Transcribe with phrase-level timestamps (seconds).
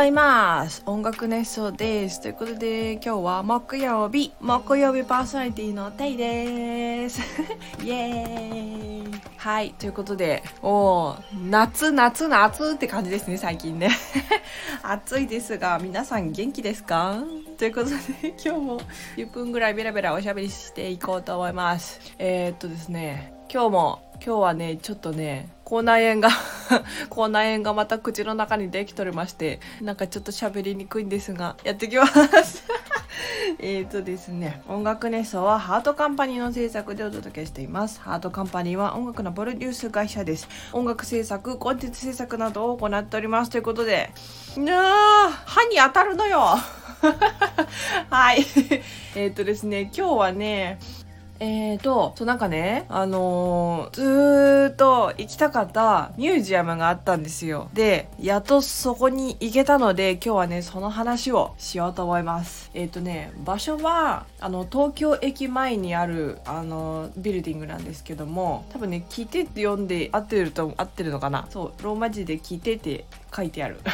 [0.00, 2.22] ざいます音楽熱唱です。
[2.22, 7.20] ということで今日は木曜日木曜日パーソナリティのテイです。
[7.84, 9.20] イエーイ。
[9.36, 11.16] はいということでお
[11.50, 13.90] 夏夏夏って感じですね最近ね。
[14.82, 17.22] 暑いですが皆さん元気ですか？
[17.58, 17.96] ということで
[18.42, 18.80] 今日も
[19.18, 22.00] 10分ぐらいベラベラおしゃべりしていこうと思います。
[22.18, 26.28] えー、っとですね今日も今日はねちょっとね口内炎が
[27.10, 32.62] 口内炎がまた口の中にできとりましてなんかちょっと喋りにくいんですがやってきます。
[33.58, 38.00] えっとですね音楽熱奏はハートカンパニーの制作でお届けしています。
[38.00, 40.48] ハートカンパニーは音楽のプロデュース会社です。
[40.72, 43.50] 音楽制作コンテンツ制作などを行っております。
[43.50, 44.12] ということで
[44.58, 46.56] なあ歯に当たるのよ。
[48.10, 48.46] はい。
[49.16, 50.78] えっとですね今日はね
[51.42, 57.70] えーと、そうなんかね、あのー、ずーっと行きたかったミュージアムがあったんですよ。
[57.72, 62.70] で、やっとそこに行けたので、今日はね、その話をしようと思います。
[62.74, 73.78] えっ、ー、とね、場所は、あの、東京駅前にある、あの、ビルディングなんですけども、多分ね、聞いてって読んで合ってると、合ってるのかなそう、ローマ字で聞いてて書いてある。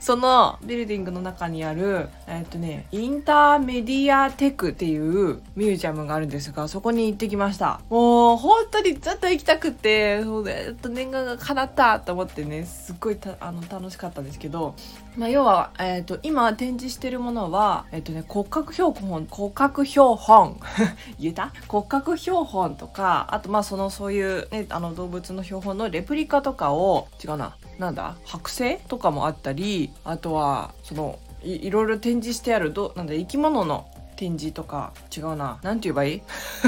[0.00, 7.80] そのビルディングの中にあるえっとねインターメディアテクっていうミュージアムがあるんですがそこに行ってきました。
[7.90, 14.74] もう本当にずっと行きたくてそうえっと念願が叶ったと思ってねすっごいあの楽しかったんですけど、
[15.16, 20.60] まあ、要は、えっと今展示してるものは、えっとね、骨格標本骨格標本
[21.18, 21.52] 言えた？
[21.68, 27.56] 骨格標本とかあとまあそのそういう、ね、あの動物の標本のレプリカとかを違うな。
[27.80, 36.22] なんだ剥製とかもあったりあとはそのいいろいろ展示してあるどなんだ生き物の展示とか違うな何て言えばいい？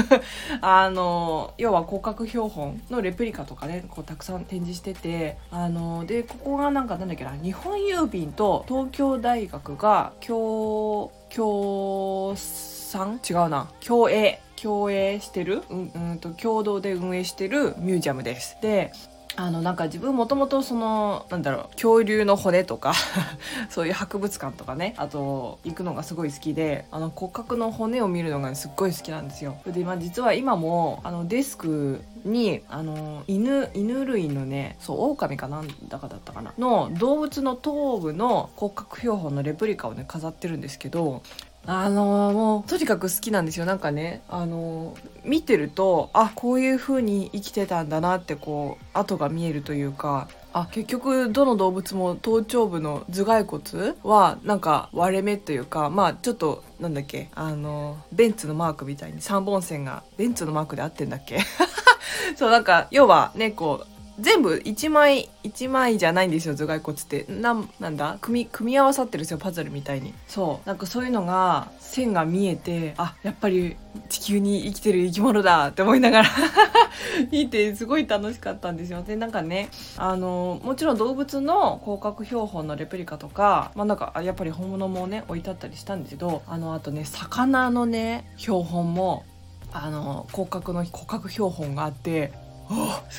[0.61, 18.57] あの要は骨格標本のレプリカとかねこうたくさん展示しててあのでここがなんかなんだっけな日本郵便と東京大学が共共産違うな共栄共栄してる、うん、うんと共同で運営してるミュージアムです。
[18.61, 18.91] で
[19.35, 22.93] あのなんか自分もともとそのなんだろう恐竜の骨とか
[23.69, 29.55] そういう博物館とかねあと行くのがすごい好きであの骨格の骨を見るのがすっごい好きなんですよ。
[29.65, 41.23] で、まあ、実は今もあのデスクにあの犬犬類のねそう狼かなんだかだったかなの動物の頭部の骨格標本のレプリカをね飾ってるんですけど
[41.65, 43.65] あのー、もうとにかく好きなんですよ。
[43.65, 61.39] なんかねあのー、見てるとあこういう風に生きてたんだなってこう跡が見えるというかあ結局どの動物も頭頂部の頭蓋骨はなんか割れ目というかまあちょっとなんだっけあのベンツのマークみたいに3本線がベンツのマークで合ってんだっけ？
[62.35, 63.87] そうなんか要はねこう
[64.19, 67.25] 全部1枚1枚じゃないんですよ頭蓋骨って。
[67.29, 68.17] ななんだ？
[68.21, 70.13] 組組み合わさってるんですよパズルみたいに。
[70.27, 70.67] そう。
[70.67, 73.75] なんかそういうのが線が見えてあやっぱり
[74.09, 76.29] 地球に生きてる生き物だって思いながら。
[77.31, 79.01] 見てすごい楽しかったんですよ。
[79.01, 89.23] でなんかねあのもちろん動物の広角標本のレプリカとかまあなんかやっぱり本物もね置いてあったりしたんですけどあのあとね魚のね標本も
[89.71, 92.31] あの広角の骨格標本があって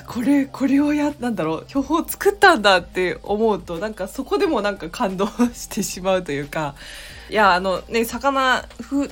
[0.07, 6.75] これこれをやなんだろう標本を作ったんだって思うとなんかそこでもなんか感動してしまうというか。
[7.31, 8.67] いやあのね魚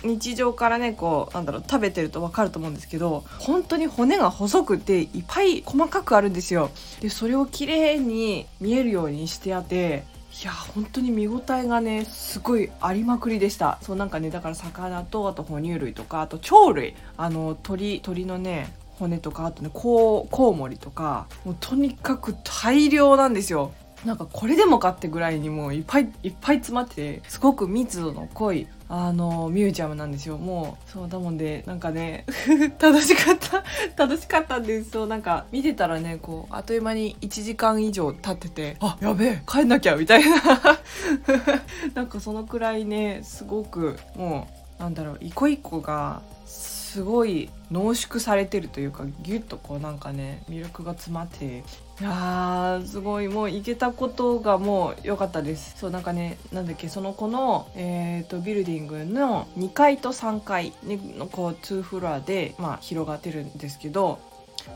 [0.04, 6.70] 日常からねこうなんだろう食べてると分かると思うんですけど本当に骨が細くていっぱい細かくあるんですよ。
[7.00, 10.04] でそれを綺麗に見えるようにしてあって
[10.42, 13.78] いや本当に見応えがねすごいありまくりでした。
[13.80, 16.94] そうなんかねだから魚とあと哺乳類とかあと鳥類。
[17.16, 23.72] あの鳥鳥のね骨とかあとねコウモリとかもうとにかく大量なんですよ。
[24.04, 30.38] なんかこれでもかってぐらいにもういっぱいいっぱい詰まっててすごく密度の濃いあのミュージアムなんですよ。
[30.38, 32.24] もうそうだもんでなんかね
[32.80, 33.64] 楽しかった
[33.96, 40.36] 楽しかったんですそうなんか見てたらねこうあっという間に1時間以上経っててあやべえ帰んなきゃみたいな。
[41.94, 51.58] なんかそのくらいねすごくもうなんだろう一個一個がすごい濃縮されてるというかギュッとこうなんかね魅力が詰まって
[52.00, 55.78] いやーすごいもう行けたことがもう良かったです。
[55.78, 64.18] そうなんかねなんだっけその子の、えーと、ビルディングの2階と3階のこう2フロアで、まあ、広がってるんですけど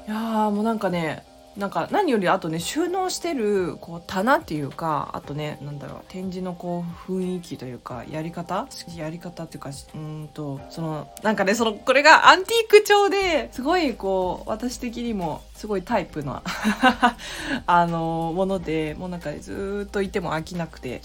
[0.07, 1.27] いやーもうなんかね
[1.57, 16.43] なんか何よりあとね収納してるこう棚っていうかあとねなんだろう展示のこう雰囲気というかやり方やり方っていうかうんとそのなんかねそのこれがアンティーク調ですごいこう私的にもすごいタイプな
[17.67, 21.01] あのものでもうなんかずっといても飽きなくて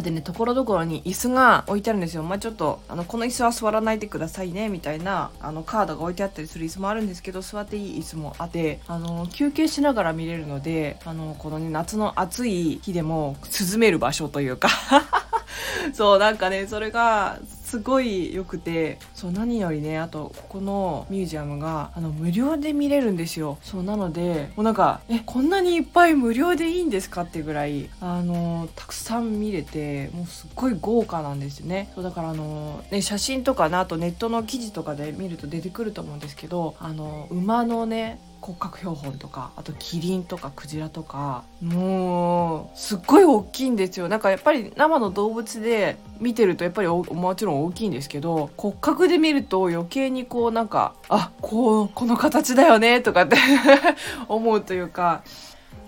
[0.00, 2.22] でねところどころに椅子が置いてあるんですよ。
[2.22, 13.36] まあちょっとあのこの椅子は座らないでくださいねみたいなあのカードが置いてあったりする椅子もあるんですけど座っていい椅子もあってあの休憩しながら見れるのであのこの、ね、夏の暑い日でも
[13.72, 14.70] 涼める場所というか。
[15.92, 17.38] そうなんかねそれが
[17.72, 23.56] すごい良くてそう何よりねあとここのミュージアムがあの無料で見れるんですよ。
[23.62, 31.90] そうなのでもうなんかえこんなにいっぱい無料でいいんですかってぐらいあのたくさん見れてもうすっごい豪華なんですよね。
[31.94, 44.08] そうだからあの、ね、写真とかねあとネットの記事とかで見ると出てくると思うんですけどあの馬のね骨格標本とかあとキリンとかクジラとかもうすっごい大きいんですよ。
[44.08, 53.36] なんかやっぱり生の動物で見てるとやっぱりもちろん大きいんですけど骨格で見ると余計にこうなんかあこうこの形だよねとかって
[54.28, 55.22] 思うというか。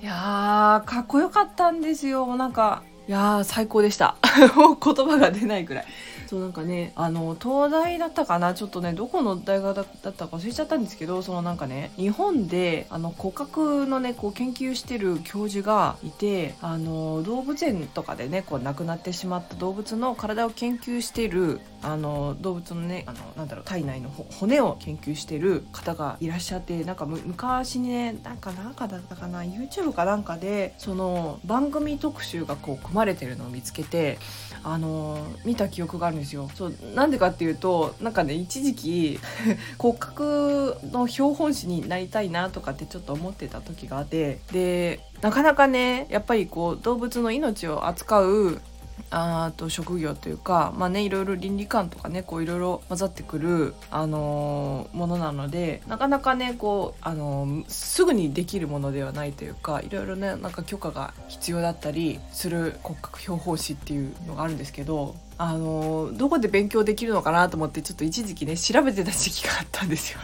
[0.01, 2.37] いやーかっこよかったんですよ。
[2.37, 4.17] なんかいやー最高でした。
[4.55, 5.87] もう言葉が出ないくらい。
[6.35, 8.55] そうなんかねあの東大だったかな？
[8.55, 34.19] ちょっとねどこの大学だったか忘れちゃったんですけどそのなんかね日本であの骨格のねこう研究してる教授がいてあの動物園とかでねこう亡くなってしまった動物の体を研究してるあの動物のねあのなんだろう体内の骨を研究してる方がいらっしゃってなんか昔ねなんかなんかだったかな YouTube かなんかでその番組特集がこう組まれてるのを見つけて
[34.63, 36.51] あの見た記憶があるんですよ。
[36.55, 39.21] そうなんでかっていうとなんかね一時期
[39.77, 48.63] 骨格の標本誌になりたいなとかってちょっと思ってた時があってでなかなかねやっぱりこう動物の命を扱う
[49.11, 70.21] あと職業というかまあねいろいろ倫理観とかねこういろいろ混ざってくる、あのー、ものなのでなかなかねこう、あのー、すぐにできるものではないというかいろいろねなんか許可が必要だったりする骨格標本誌っていうのがあるんですけどあのどこで勉強できるのかなと思ってちょっと一時期ね調べてた時期があったんですよ。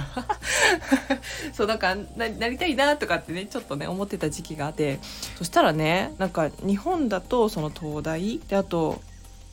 [1.53, 5.01] そうなんかななりたいなとかってねちょっとね思ってた時期があって。
[5.37, 9.01] そしたらねなんか日本だとその東大であと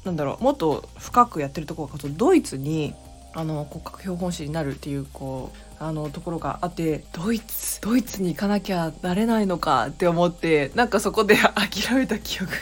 [0.04, 2.94] なんだろうもっと深くやってるところがドイツに
[3.34, 12.58] あの骨格標本誌になるっていうこうあのところがあってドイツドイツに行かなきゃなれないのかって思ってなんかそこで諦めた記憶が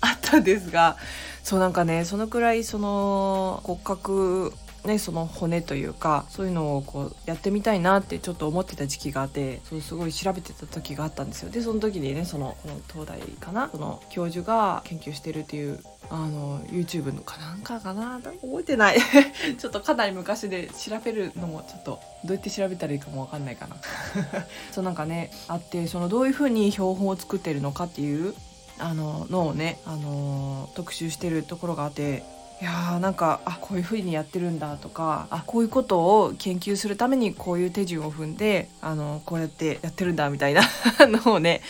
[0.00, 0.96] あったんですが
[1.42, 4.52] そうなんかねそのくらいその骨格
[4.84, 11.50] ね、その骨というかそういうのをこうやってみたいなってちょっと思ってた時期があってそうすごい調べてた時があったんですよ。
[11.50, 12.56] でその時にねその
[12.90, 18.98] 東大かなその教授が研究してるっていうあの YouTube のかなんかかな覚えてない。
[19.58, 23.76] ちょっとかなり昔で調べるのもちょっとどうやって調べたらいいかもわかんないかな。
[24.72, 28.34] そうなんかねあってそのどういうふうに標本を作ってるのかっていう
[28.80, 32.22] あののをね、あの特集してるところがあって
[32.60, 40.60] いやーなんかあこういう風にやってるんだとかあこういうことを研究するためにこういう手順を踏んであのこうやってやってるんだみたいな
[41.08, 41.62] のをね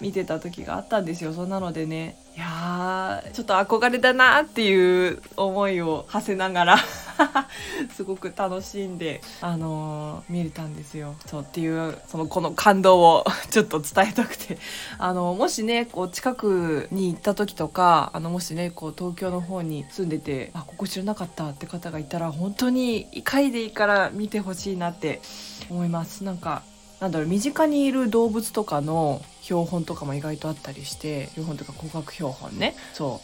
[0.00, 1.34] 見てた時があったんですよ。
[1.34, 6.78] そんなのでねいやーちょっと憧れだなっていう思いを馳せながら。
[7.94, 11.14] すごく楽しんで、あのー、見れたんですよ。
[11.26, 14.58] そうっていうそのこの感動を ちょっと伝えたくて、
[14.98, 25.20] あのもしねこう近くに行った時とかあのもしねこう東京の方に住んでてあここ知らなかったって方がいたら本当に1回でいいから見てほしいなって
[25.70, 26.24] 思います。
[26.24, 26.62] なんか
[27.00, 33.20] なんだろう身近にいる動物とかの標本とかも意外とあったりして標本とか骨格標本ねそ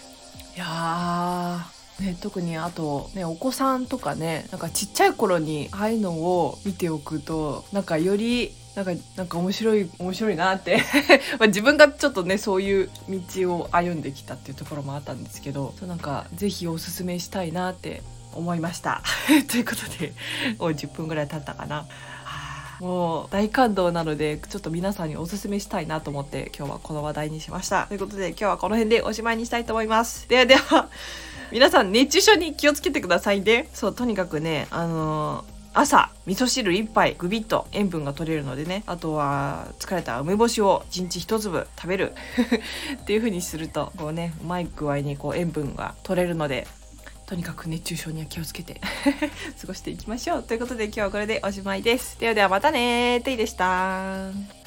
[0.54, 1.66] ういや
[2.00, 10.82] ね、特にあと、ね、お子さんとかねなんかちっちゃい頃にああいうのを見ておくとなんかよりなんかなんか面白い面白いなって
[11.38, 19.00] ま自分がちょっとねそういう道を歩んできたっていうところもあったんですけどそうなんか是非おすすめしたいなって思いました。
[19.48, 20.12] ということで
[20.58, 21.86] もう10分ぐらい経ったかな。
[22.80, 27.86] もう大感動なのでちょっと皆さんにおすすめしたいなと思って今日はこの話題にしました。
[27.86, 30.28] ということで今日はこの辺でおしまいにしたいと思います。
[30.28, 30.88] ではでは。
[31.54, 33.68] 皆さん熱中症に気をつけてくださいね。
[33.72, 38.82] そうとにかくねあのー朝味噌汁1杯グビッと塩分が取れるのでね。
[38.86, 42.12] あとは疲れた梅干しを1日1粒食べる。
[43.02, 46.66] っていう風にするとこうねうまい具合にこう塩分が取れるので
[47.26, 48.80] とにかく熱中症には気をつけて
[49.60, 50.42] 過ごしていきましょう。
[50.42, 52.18] ということで今日はこれでおしまいです。
[52.18, 54.63] ではではまたねテイでした